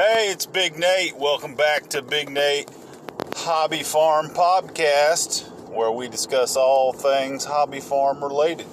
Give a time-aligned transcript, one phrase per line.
[0.00, 1.14] Hey, it's Big Nate.
[1.14, 2.70] Welcome back to Big Nate
[3.36, 8.64] Hobby Farm Podcast, where we discuss all things hobby farm related.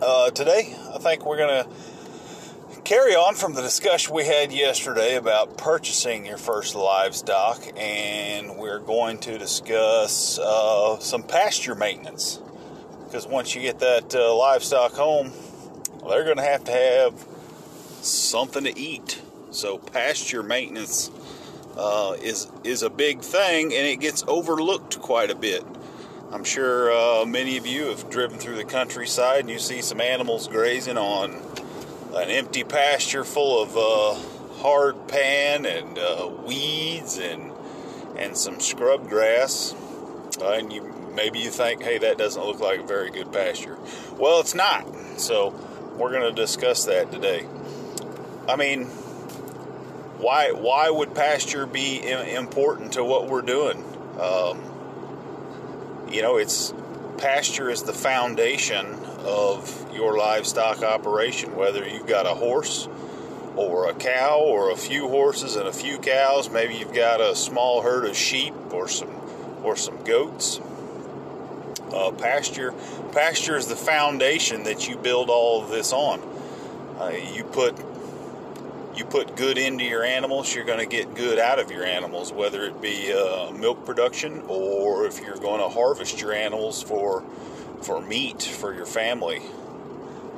[0.00, 5.16] Uh, today, I think we're going to carry on from the discussion we had yesterday
[5.16, 12.38] about purchasing your first livestock, and we're going to discuss uh, some pasture maintenance.
[13.02, 15.32] Because once you get that uh, livestock home,
[16.08, 17.26] they're going to have to have
[18.00, 21.10] something to eat so pasture maintenance
[21.76, 25.64] uh, is is a big thing, and it gets overlooked quite a bit.
[26.30, 30.00] I'm sure uh, many of you have driven through the countryside and you see some
[30.00, 31.40] animals grazing on
[32.14, 37.52] an empty pasture full of uh, hard pan and uh, weeds and
[38.16, 39.74] and some scrub grass,
[40.42, 40.82] uh, and you
[41.14, 43.78] maybe you think, hey, that doesn't look like a very good pasture.
[44.18, 44.86] Well, it's not.
[45.18, 45.54] So
[45.96, 47.46] we're going to discuss that today.
[48.48, 48.88] I mean,
[50.18, 53.84] why why would pasture be important to what we're doing?
[54.20, 54.60] Um,
[56.10, 56.74] you know, it's
[57.18, 58.86] pasture is the foundation
[59.20, 61.54] of your livestock operation.
[61.54, 62.88] Whether you've got a horse
[63.56, 67.36] or a cow or a few horses and a few cows, maybe you've got a
[67.36, 69.10] small herd of sheep or some
[69.62, 70.60] or some goats.
[71.92, 72.72] Uh, pasture
[73.12, 76.20] pasture is the foundation that you build all of this on.
[76.98, 77.87] Uh, you put
[78.98, 82.32] you put good into your animals, you're going to get good out of your animals,
[82.32, 87.24] whether it be uh, milk production or if you're going to harvest your animals for
[87.80, 89.40] for meat for your family.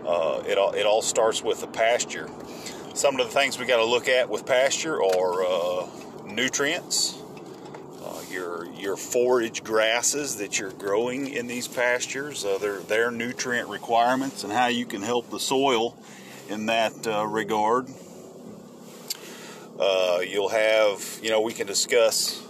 [0.06, 2.28] Uh, it all it all starts with the pasture.
[2.92, 5.86] Some of the things we got to look at with pasture are uh,
[6.26, 7.18] nutrients,
[8.04, 13.70] uh, your your forage grasses that you're growing in these pastures, uh, their their nutrient
[13.70, 15.96] requirements, and how you can help the soil
[16.50, 17.88] in that uh, regard.
[19.80, 22.42] Uh, you'll have, you know, we can discuss,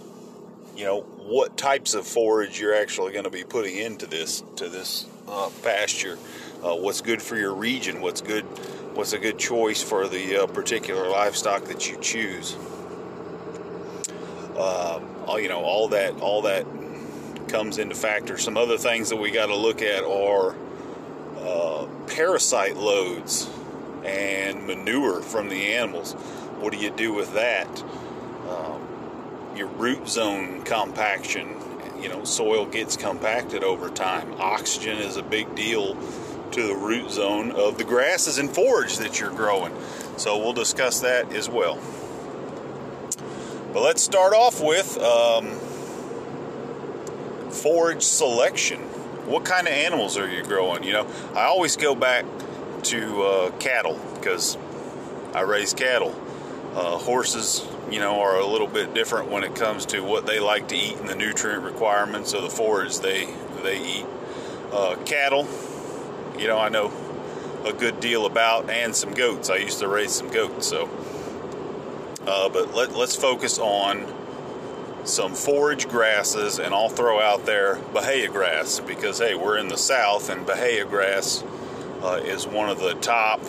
[0.75, 4.67] you know, what types of forage you're actually going to be putting into this to
[4.67, 6.17] this uh, pasture.
[6.61, 8.01] Uh, what's good for your region?
[8.01, 8.43] What's good?
[8.95, 12.57] What's a good choice for the uh, particular livestock that you choose?
[14.57, 16.65] Um, all you know, all that, all that
[17.47, 18.37] comes into factor.
[18.37, 20.55] Some other things that we got to look at are
[21.37, 23.49] uh, parasite loads
[24.03, 26.15] and manure from the animals
[26.61, 27.83] what do you do with that?
[28.47, 28.87] Um,
[29.55, 31.55] your root zone compaction.
[31.99, 34.33] You know, soil gets compacted over time.
[34.39, 35.95] Oxygen is a big deal
[36.51, 39.73] to the root zone of the grasses and forage that you're growing.
[40.17, 41.79] So we'll discuss that as well.
[43.73, 45.47] But let's start off with um,
[47.49, 48.79] forage selection.
[49.25, 50.83] What kind of animals are you growing?
[50.83, 52.25] You know, I always go back
[52.83, 54.57] to uh, cattle because
[55.33, 56.13] I raise cattle.
[56.73, 60.39] Uh, horses, you know, are a little bit different when it comes to what they
[60.39, 63.25] like to eat and the nutrient requirements of the forage they
[63.61, 64.05] they eat.
[64.71, 65.47] Uh, cattle,
[66.37, 66.91] you know, I know
[67.65, 69.49] a good deal about, and some goats.
[69.49, 70.89] I used to raise some goats, so.
[72.25, 74.05] Uh, but let, let's focus on
[75.03, 79.77] some forage grasses, and I'll throw out there Bahia grass because hey, we're in the
[79.77, 81.43] south, and Bahia grass
[82.01, 83.41] uh, is one of the top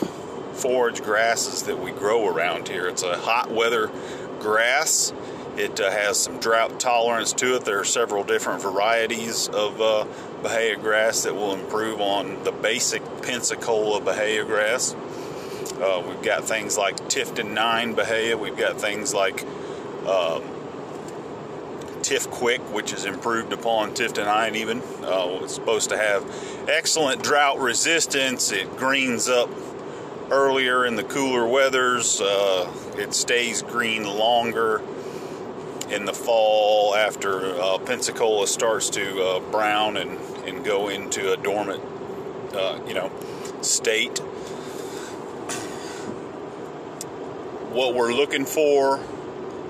[0.52, 2.86] forage grasses that we grow around here.
[2.88, 3.90] It's a hot weather
[4.38, 5.12] grass.
[5.56, 7.64] It uh, has some drought tolerance to it.
[7.64, 10.06] There are several different varieties of uh,
[10.42, 14.94] Bahia grass that will improve on the basic Pensacola Bahia grass.
[15.74, 18.36] Uh, we've got things like Tifton 9 Bahia.
[18.36, 19.44] We've got things like
[20.06, 20.42] um,
[22.30, 24.82] Quick, which is improved upon Tifton 9 even.
[25.02, 26.24] Uh, it's supposed to have
[26.68, 28.52] excellent drought resistance.
[28.52, 29.48] It greens up
[30.32, 32.20] earlier in the cooler weathers.
[32.20, 34.82] Uh, it stays green longer
[35.90, 41.36] in the fall after uh, Pensacola starts to uh, brown and, and go into a
[41.36, 41.82] dormant,
[42.54, 43.12] uh, you know,
[43.60, 44.18] state.
[47.68, 49.00] What we're looking for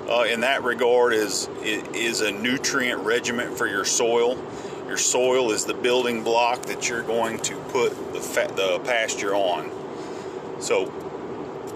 [0.09, 4.41] uh, in that regard is is a nutrient regimen for your soil.
[4.87, 9.35] Your soil is the building block that you're going to put the, fa- the pasture
[9.35, 9.82] on.
[10.63, 10.87] So,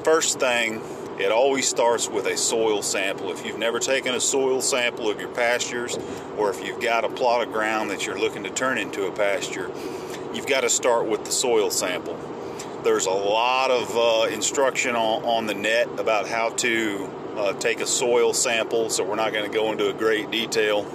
[0.05, 0.81] first thing,
[1.19, 3.33] it always starts with a soil sample.
[3.33, 5.99] If you've never taken a soil sample of your pastures,
[6.39, 9.13] or if you've got a plot of ground that you're looking to turn into a
[9.13, 9.73] pasture,
[10.33, 12.17] you've got to start with the soil sample.
[12.85, 17.81] There's a lot of uh, instruction on, on, the net about how to uh, take
[17.81, 20.87] a soil sample, so we're not going to go into a great detail.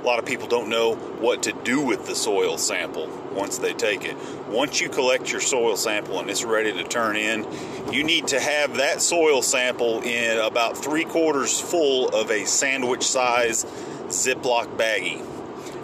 [0.00, 3.74] A lot of people don't know what to do with the soil sample once they
[3.74, 4.16] take it.
[4.48, 7.46] Once you collect your soil sample and it's ready to turn in,
[7.92, 13.04] you need to have that soil sample in about three quarters full of a sandwich
[13.04, 13.64] size
[14.08, 15.22] Ziploc baggie.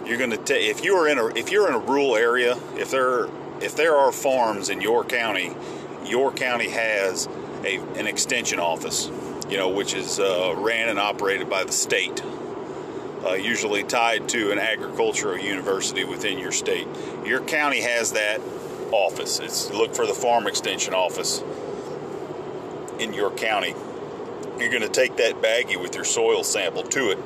[0.07, 2.91] You're going to take if you're in a if you're in a rural area, if
[2.91, 3.27] there
[3.61, 5.55] if there are farms in your county,
[6.05, 7.27] your county has
[7.63, 9.09] a, an extension office,
[9.49, 12.21] you know, which is uh, ran and operated by the state
[13.25, 16.87] uh, usually tied to an agricultural university within your state.
[17.25, 18.41] Your county has that
[18.91, 19.39] office.
[19.39, 21.43] It's look for the farm extension office
[22.99, 23.73] in your county.
[24.59, 27.17] You're going to take that baggie with your soil sample to it.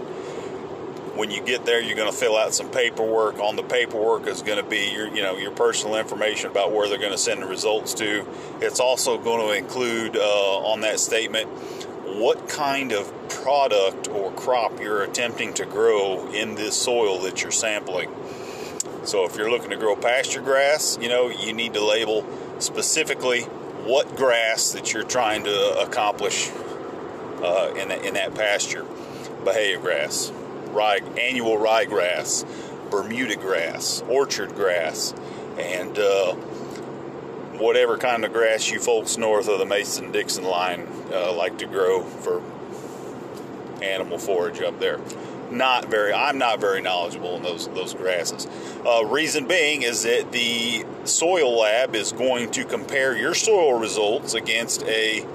[1.17, 3.39] When you get there, you're going to fill out some paperwork.
[3.39, 6.88] On the paperwork is going to be your, you know, your personal information about where
[6.88, 8.25] they're going to send the results to.
[8.61, 11.50] It's also going to include uh, on that statement
[12.19, 17.51] what kind of product or crop you're attempting to grow in this soil that you're
[17.51, 18.09] sampling.
[19.03, 22.25] So if you're looking to grow pasture grass, you know, you need to label
[22.59, 23.43] specifically
[23.85, 26.49] what grass that you're trying to accomplish
[27.41, 28.85] uh, in, that, in that pasture.
[29.45, 30.31] Bahia grass,
[30.71, 32.45] rye, annual ryegrass,
[32.89, 35.13] Bermuda grass, orchard grass,
[35.57, 36.35] and uh,
[37.59, 41.65] whatever kind of grass you folks north of the Mason Dixon line uh, like to
[41.65, 42.42] grow for
[43.81, 45.00] animal forage up there.
[45.50, 46.12] Not very.
[46.12, 48.48] I'm not very knowledgeable in those those grasses.
[48.86, 54.33] Uh, reason being is that the soil lab is going to compare your soil results
[54.33, 55.25] against a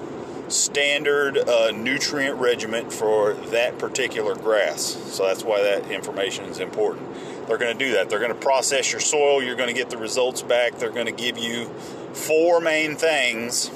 [0.48, 4.82] standard uh, nutrient regimen for that particular grass.
[4.82, 7.08] So that's why that information is important.
[7.46, 8.10] They're going to do that.
[8.10, 9.42] They're going to process your soil.
[9.42, 10.78] You're going to get the results back.
[10.78, 11.70] They're going to give you
[12.12, 13.70] four main things,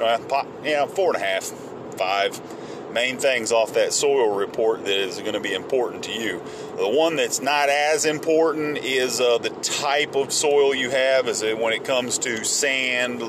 [0.00, 0.18] uh,
[0.62, 1.44] yeah, four and a half,
[1.96, 2.40] five
[2.92, 6.40] main things off that soil report that is going to be important to you.
[6.76, 11.28] The one that's not as important is uh, the type of soil you have.
[11.28, 13.22] Is it when it comes to sand,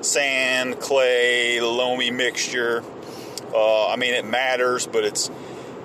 [0.00, 2.84] sand, clay, loamy mixture?
[3.52, 5.30] Uh, I mean, it matters, but it's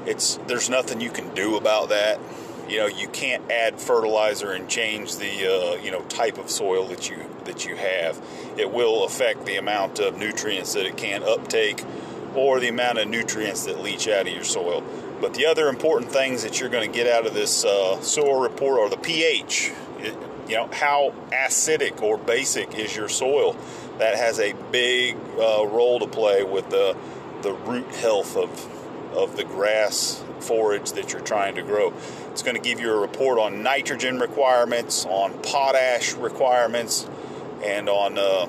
[0.05, 2.19] it's there's nothing you can do about that.
[2.67, 6.87] You know, you can't add fertilizer and change the uh, you know type of soil
[6.87, 8.21] that you that you have.
[8.57, 11.83] It will affect the amount of nutrients that it can uptake
[12.35, 14.83] or the amount of nutrients that leach out of your soil.
[15.21, 18.41] But the other important things that you're going to get out of this uh, soil
[18.41, 19.71] report are the pH.
[19.99, 20.15] It,
[20.47, 23.55] you know, how acidic or basic is your soil?
[23.99, 26.97] That has a big uh, role to play with the
[27.41, 28.49] the root health of
[29.13, 31.93] of the grass forage that you're trying to grow.
[32.33, 37.07] It's going to give you a report on nitrogen requirements, on potash requirements,
[37.63, 38.47] and on uh,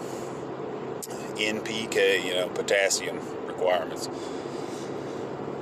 [1.36, 4.08] NPK, you know, potassium requirements.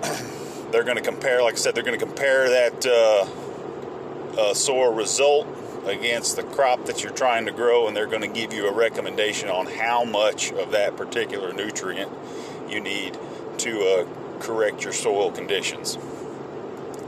[0.71, 4.95] they're going to compare, like I said, they're going to compare that uh, uh, soil
[4.95, 5.49] result
[5.87, 8.73] against the crop that you're trying to grow, and they're going to give you a
[8.73, 12.13] recommendation on how much of that particular nutrient
[12.69, 13.19] you need
[13.59, 15.99] to uh, correct your soil conditions.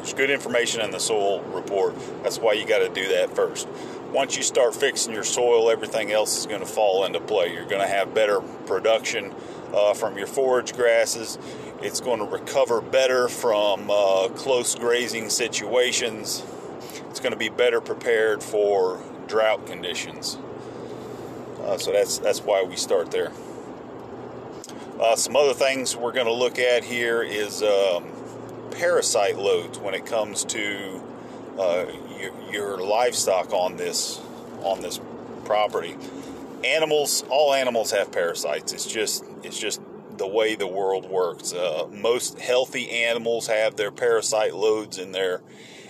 [0.04, 1.94] There's good information in the soil report.
[2.22, 3.66] That's why you got to do that first.
[4.12, 7.54] Once you start fixing your soil, everything else is going to fall into play.
[7.54, 9.34] You're going to have better production
[9.72, 11.38] uh, from your forage grasses.
[11.80, 16.44] It's going to recover better from uh, close grazing situations.
[17.08, 20.36] It's going to be better prepared for drought conditions.
[21.62, 23.32] Uh, so that's that's why we start there.
[25.00, 28.13] Uh, some other things we're going to look at here is um,
[28.74, 31.02] parasite loads when it comes to
[31.58, 31.86] uh,
[32.20, 34.20] your, your, livestock on this
[34.62, 35.00] on this
[35.44, 35.96] property.
[36.64, 38.72] Animals, all animals have parasites.
[38.72, 39.80] It's just it's just
[40.16, 41.52] the way the world works.
[41.52, 45.42] Uh, most healthy animals have their parasite loads in their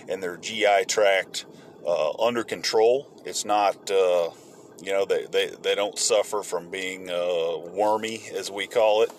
[0.07, 1.45] in their GI tract
[1.85, 3.09] uh, under control.
[3.25, 4.29] It's not uh,
[4.83, 9.11] you know they, they, they don't suffer from being uh, wormy as we call it.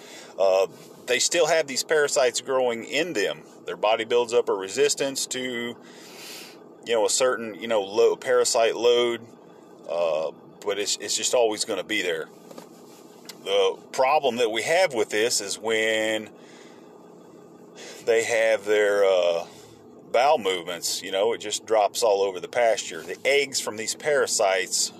[1.06, 5.76] They still have these parasites growing in them their body builds up a resistance to,
[6.86, 9.20] you know, a certain, you know, low parasite load,
[9.90, 10.30] uh,
[10.64, 12.28] but it's, it's just always going to be there.
[13.44, 16.30] The problem that we have with this is when
[18.04, 19.46] they have their uh,
[20.12, 23.02] bowel movements, you know, it just drops all over the pasture.
[23.02, 24.92] The eggs from these parasites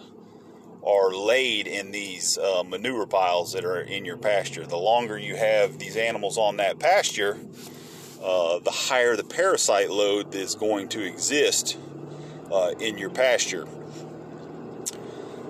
[0.86, 4.64] are laid in these uh, manure piles that are in your pasture.
[4.64, 7.38] The longer you have these animals on that pasture,
[8.22, 11.76] uh, the higher the parasite load is going to exist
[12.52, 13.66] uh, in your pasture.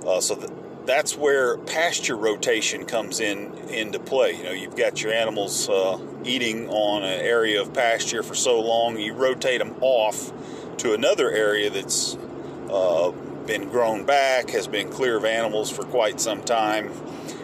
[0.07, 0.50] Uh, so th-
[0.87, 4.37] that's where pasture rotation comes in into play.
[4.37, 8.61] You know, you've got your animals uh, eating on an area of pasture for so
[8.61, 10.33] long, you rotate them off
[10.78, 12.16] to another area that's
[12.71, 13.12] uh,
[13.47, 16.91] been grown back, has been clear of animals for quite some time.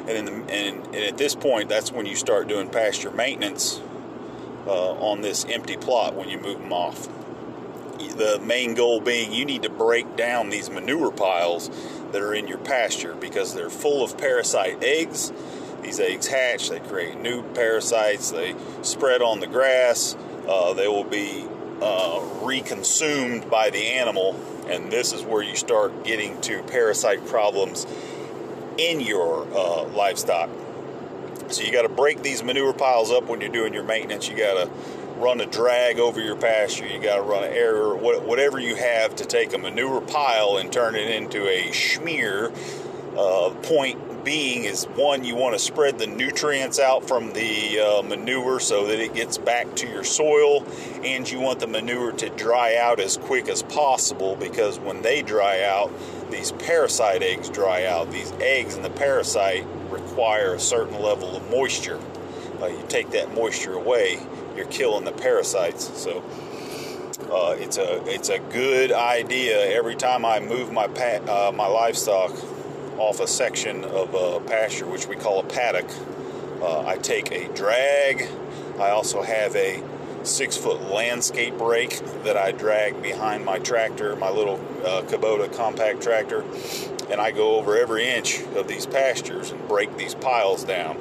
[0.09, 3.81] And, the, and, and, at this point, that's when you start doing pasture maintenance
[4.67, 7.09] uh, on this empty plot when you move them off.
[8.17, 11.71] The main goal being you need to break down these manure piles
[12.11, 15.33] that are in your pasture because they're full of parasite eggs.
[15.83, 20.17] These eggs hatch, they create new parasites, they spread on the grass,
[20.47, 21.45] uh, they will be
[21.81, 24.35] uh, reconsumed by the animal,
[24.73, 27.87] and this is where you start getting to parasite problems
[28.79, 30.49] in your uh, livestock.
[31.49, 34.29] So you got to break these manure piles up when you're doing your maintenance.
[34.29, 34.71] You got to
[35.19, 36.87] run a drag over your pasture.
[36.87, 40.73] You got to run an air, whatever you have to take a manure pile and
[40.73, 42.51] turn it into a schmear.
[43.15, 48.03] Uh, point being is one, you want to spread the nutrients out from the uh,
[48.03, 50.65] manure so that it gets back to your soil,
[51.05, 55.23] and you want the manure to dry out as quick as possible because when they
[55.23, 55.93] dry out,
[56.31, 58.11] these parasite eggs dry out.
[58.11, 62.01] These eggs and the parasite require a certain level of moisture.
[62.61, 64.19] Uh, you take that moisture away,
[64.57, 65.99] you're killing the parasites.
[65.99, 66.25] So
[67.31, 69.59] uh, it's a it's a good idea.
[69.59, 72.33] Every time I move my pa- uh, my livestock
[72.99, 75.91] off a section of a pasture, which we call a paddock,
[76.61, 78.29] uh, I take a drag.
[78.79, 79.83] I also have a
[80.23, 86.03] six foot landscape rake that I drag behind my tractor, my little uh, Kubota compact
[86.03, 86.45] tractor,
[87.11, 90.97] and I go over every inch of these pastures and break these piles down.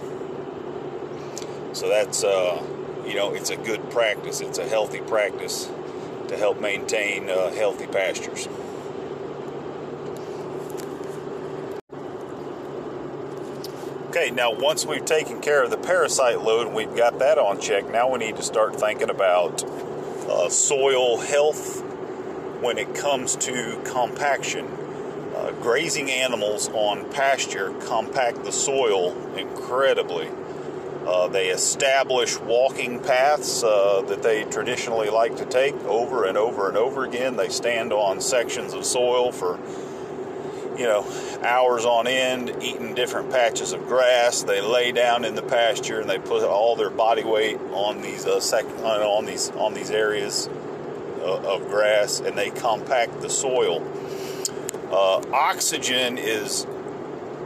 [1.74, 2.62] So that's, uh,
[3.06, 4.42] you know, it's a good practice.
[4.42, 5.70] It's a healthy practice
[6.28, 8.48] to help maintain uh, healthy pastures.
[14.12, 17.62] Okay, now once we've taken care of the parasite load and we've got that on
[17.62, 21.82] check, now we need to start thinking about uh, soil health
[22.60, 24.68] when it comes to compaction.
[25.34, 30.28] Uh, grazing animals on pasture compact the soil incredibly.
[31.08, 36.68] Uh, they establish walking paths uh, that they traditionally like to take over and over
[36.68, 37.38] and over again.
[37.38, 39.58] They stand on sections of soil for
[40.82, 41.06] you know,
[41.44, 44.42] hours on end eating different patches of grass.
[44.42, 48.26] They lay down in the pasture and they put all their body weight on these
[48.26, 50.50] uh, sec- on these on these areas
[51.20, 53.88] uh, of grass, and they compact the soil.
[54.92, 56.66] Uh, oxygen is,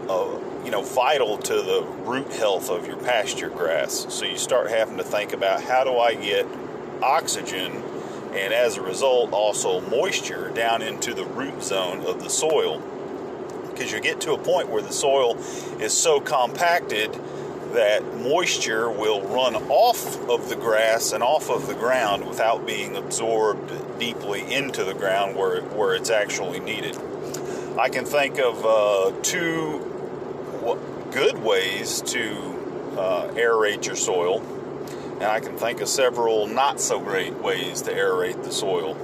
[0.08, 4.06] uh, you know, vital to the root health of your pasture grass.
[4.08, 6.48] So you start having to think about how do I get
[7.02, 7.84] oxygen
[8.34, 12.82] and as a result also moisture down into the root zone of the soil
[13.76, 15.36] because you get to a point where the soil
[15.82, 17.12] is so compacted
[17.74, 22.96] that moisture will run off of the grass and off of the ground without being
[22.96, 26.98] absorbed deeply into the ground where, where it's actually needed.
[27.78, 29.92] I can think of uh, two
[31.12, 32.32] good ways to
[32.98, 34.42] uh, aerate your soil,
[35.16, 38.98] and I can think of several not so great ways to aerate the soil.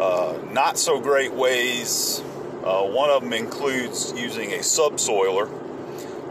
[0.00, 2.22] Uh, not so great ways
[2.64, 5.48] uh, one of them includes using a subsoiler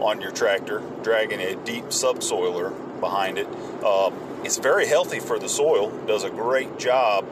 [0.00, 3.46] on your tractor, dragging a deep subsoiler behind it.
[3.84, 7.26] Um, it's very healthy for the soil, does a great job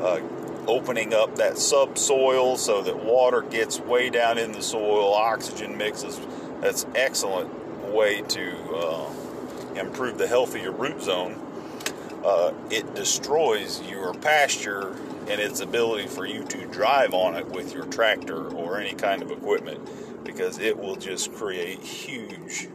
[0.00, 0.20] uh,
[0.66, 6.20] opening up that subsoil so that water gets way down in the soil, oxygen mixes.
[6.60, 7.52] That's excellent
[7.92, 9.10] way to uh,
[9.74, 11.34] improve the health of your root zone.
[12.24, 14.94] Uh, it destroys your pasture
[15.28, 19.22] and its ability for you to drive on it with your tractor or any kind
[19.22, 19.80] of equipment
[20.24, 22.68] because it will just create huge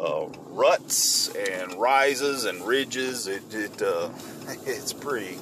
[0.00, 3.26] uh, ruts and rises and ridges.
[3.26, 4.10] It, it uh,
[4.64, 5.38] it's pretty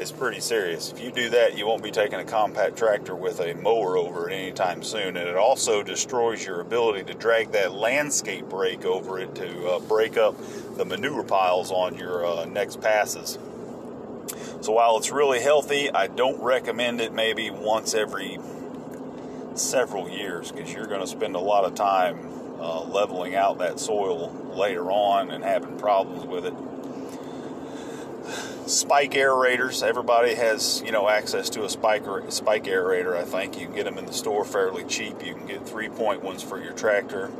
[0.00, 0.90] it's pretty serious.
[0.90, 4.30] If you do that, you won't be taking a compact tractor with a mower over
[4.30, 5.18] it anytime soon.
[5.18, 9.78] And it also destroys your ability to drag that landscape rake over it to uh,
[9.80, 10.36] break up
[10.76, 13.38] the manure piles on your uh, next passes.
[14.62, 18.38] So while it's really healthy, I don't recommend it maybe once every
[19.54, 22.26] several years because you're going to spend a lot of time
[22.58, 26.54] uh, leveling out that soil later on and having problems with it.
[28.70, 29.82] Spike aerators.
[29.82, 33.16] Everybody has, you know, access to a spike spike aerator.
[33.16, 35.24] I think you can get them in the store fairly cheap.
[35.24, 37.32] You can get three point ones for your tractor.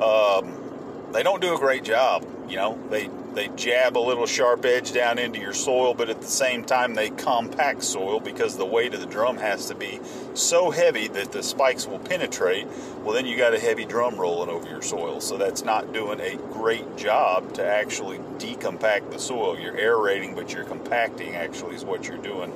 [0.00, 0.75] Um,
[1.12, 2.26] they don't do a great job.
[2.48, 6.22] You know, they they jab a little sharp edge down into your soil, but at
[6.22, 10.00] the same time they compact soil because the weight of the drum has to be
[10.32, 12.66] so heavy that the spikes will penetrate.
[13.02, 16.18] Well, then you got a heavy drum rolling over your soil, so that's not doing
[16.18, 19.58] a great job to actually decompact the soil.
[19.58, 22.52] You're aerating, but you're compacting actually is what you're doing.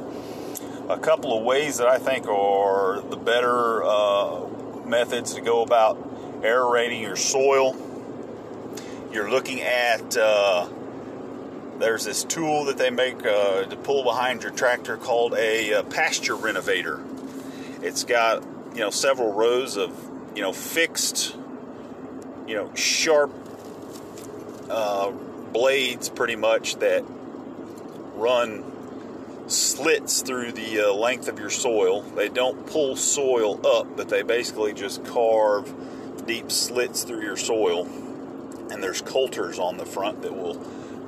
[0.89, 4.47] A couple of ways that I think are the better uh,
[4.87, 5.99] methods to go about
[6.43, 7.77] aerating your soil
[9.13, 10.69] you're looking at uh,
[11.79, 15.83] there's this tool that they make uh, to pull behind your tractor called a, uh,
[15.85, 17.01] pasture renovator.
[17.83, 19.93] It's got you know several rows of
[20.35, 21.37] you know fixed
[22.47, 23.33] you know sharp
[24.69, 27.05] uh, blades pretty much that
[28.15, 28.65] run
[29.49, 32.03] slits through the uh, length of your soil.
[32.03, 35.75] They don't pull soil up, but they basically just carve
[36.27, 37.89] deep slits through your soil
[38.71, 40.61] and there's coulters on the front that will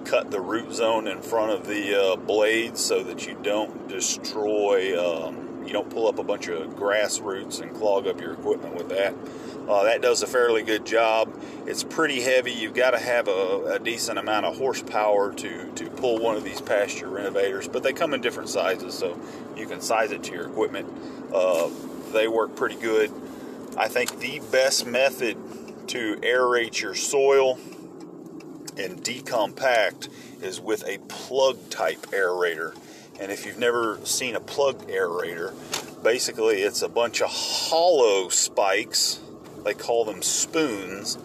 [0.04, 4.98] cut the root zone in front of the uh, blades so that you don't destroy
[4.98, 8.74] um, you don't pull up a bunch of grass roots and clog up your equipment
[8.74, 9.14] with that.
[9.68, 11.32] Uh, that does a fairly good job.
[11.66, 12.50] It's pretty heavy.
[12.50, 16.42] You've got to have a, a, decent amount of horsepower to, to pull one of
[16.42, 19.18] these pasture renovators but they come in different sizes so
[19.56, 20.88] you can size it to your equipment.
[21.32, 21.70] Uh,
[22.12, 23.12] they work pretty good.
[23.76, 25.36] I think the best method
[25.88, 27.58] to aerate your soil
[28.76, 30.08] and decompact
[30.42, 32.76] is with a plug type aerator.
[33.20, 35.52] And if you've never seen a plug aerator,
[36.02, 39.20] basically it's a bunch of hollow spikes,
[39.64, 41.18] they call them spoons,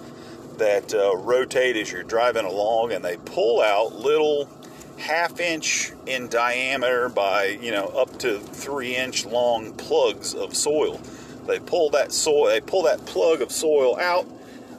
[0.58, 4.50] that uh, rotate as you're driving along and they pull out little
[4.98, 11.00] half inch in diameter by you know up to three inch long plugs of soil
[11.46, 14.28] they pull that soil they pull that plug of soil out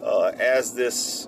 [0.03, 1.27] uh, as this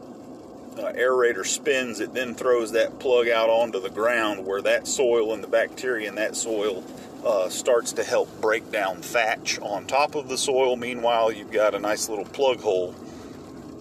[0.79, 5.35] uh, aerator spins, it then throws that plug out onto the ground where that soil
[5.35, 6.85] and the bacteria in that soil
[7.25, 10.77] uh, starts to help break down thatch on top of the soil.
[10.77, 12.95] Meanwhile, you've got a nice little plug hole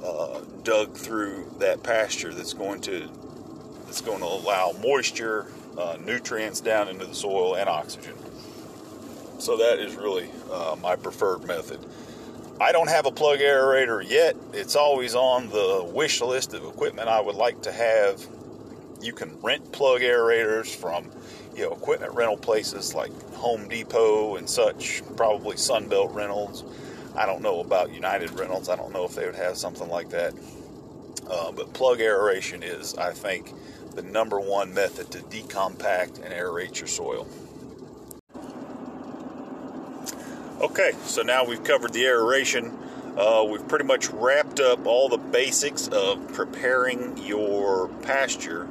[0.03, 3.09] uh, dug through that pasture that's going to
[3.85, 8.13] that's going to allow moisture, uh, nutrients down into the soil, and oxygen.
[9.39, 11.79] So that is really uh, my preferred method.
[12.61, 14.35] I don't have a plug aerator yet.
[14.51, 18.25] It's always on the wish list of equipment I would like to have.
[19.01, 21.09] You can rent plug aerators from
[21.55, 26.65] you know equipment rental places like Home Depot and such, probably Sunbelt Rentals.
[27.15, 28.67] I don't know about United Rentals.
[28.67, 30.33] I don't know if they would have something like that.
[31.29, 33.53] Uh, but plug aeration is, I think,
[33.95, 37.25] the number one method to decompact and aerate your soil.
[40.61, 42.77] Okay, so now we've covered the aeration.
[43.15, 48.67] Uh, we've pretty much wrapped up all the basics of preparing your pasture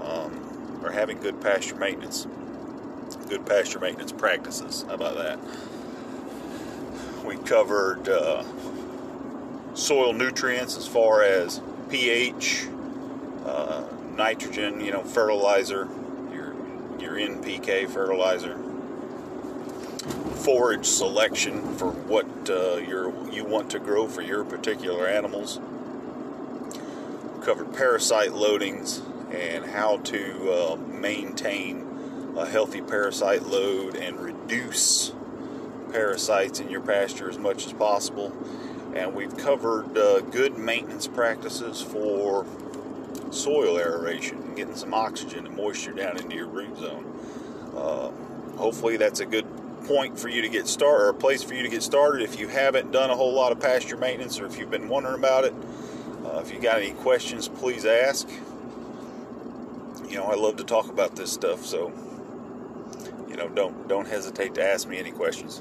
[0.00, 2.28] um, or having good pasture maintenance.
[3.28, 4.84] Good pasture maintenance practices.
[4.86, 5.40] How about that?
[7.24, 8.44] We covered uh,
[9.74, 12.68] soil nutrients as far as pH,
[13.44, 13.82] uh,
[14.14, 15.88] nitrogen, you know, fertilizer,
[16.32, 16.54] your
[17.00, 18.56] your NPK fertilizer,
[20.44, 25.58] forage selection for what uh, you want to grow for your particular animals.
[27.42, 29.00] Covered parasite loadings
[29.34, 35.12] and how to uh, maintain a healthy parasite load and reduce
[35.90, 38.30] parasites in your pasture as much as possible.
[38.94, 42.44] And we've covered uh, good maintenance practices for
[43.30, 47.04] soil aeration, and getting some oxygen and moisture down into your root zone.
[47.74, 48.10] Uh,
[48.58, 49.46] hopefully, that's a good
[49.84, 52.38] point for you to get started, or a place for you to get started if
[52.38, 55.44] you haven't done a whole lot of pasture maintenance or if you've been wondering about
[55.44, 55.54] it.
[56.24, 58.28] Uh, if you got any questions, please ask.
[60.08, 61.92] You know, I love to talk about this stuff, so
[63.28, 65.60] you know, don't don't hesitate to ask me any questions.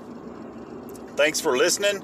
[1.16, 2.04] Thanks for listening.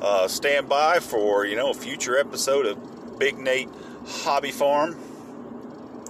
[0.00, 3.70] Uh, stand by for you know a future episode of Big Nate
[4.06, 4.96] Hobby Farm,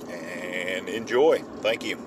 [0.09, 1.39] and enjoy.
[1.61, 2.06] Thank you.